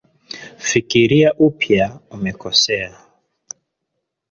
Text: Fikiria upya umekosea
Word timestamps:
Fikiria 0.69 1.29
upya 1.47 1.87
umekosea 2.15 2.91